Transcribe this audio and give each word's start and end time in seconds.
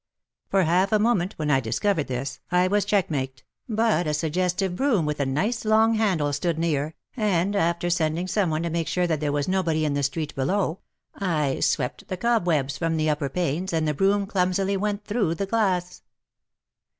For 0.49 0.63
half 0.63 0.91
a 0.91 0.97
moment, 0.97 1.33
when 1.37 1.51
I 1.51 1.59
discovered 1.59 2.07
this, 2.07 2.39
I 2.51 2.67
was 2.67 2.85
check 2.85 3.11
mated, 3.11 3.43
but 3.69 4.07
a 4.07 4.15
suggestive 4.15 4.75
broom 4.75 5.05
with 5.05 5.19
a 5.19 5.27
nice 5.27 5.63
long 5.63 5.93
handle, 5.93 6.33
stood 6.33 6.57
near, 6.57 6.95
and, 7.15 7.55
after 7.55 7.91
sending 7.91 8.25
someone 8.27 8.63
to 8.63 8.71
make 8.71 8.87
sure 8.87 9.05
that 9.05 9.19
there 9.19 9.31
was 9.31 9.47
nobody 9.47 9.83
126 9.83 10.35
WAR 10.35 10.41
AND 10.41 10.49
WOMEN 10.49 10.65
in 10.65 10.71
the 10.71 10.71
street 10.71 11.19
below, 11.19 11.33
I 11.43 11.59
swept 11.59 12.07
the 12.07 12.17
cobwebs" 12.17 12.77
from 12.79 12.97
the 12.97 13.11
upper 13.11 13.29
panes, 13.29 13.73
and 13.73 13.87
the 13.87 13.93
broom 13.93 14.25
clumsily 14.25 14.75
went 14.75 15.05
through 15.05 15.35
the 15.35 15.45
glass 15.45 16.01